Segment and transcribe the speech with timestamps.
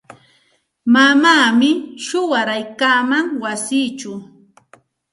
[0.93, 1.69] Mamaami
[2.05, 4.17] shuwaraykaaman wasichaw.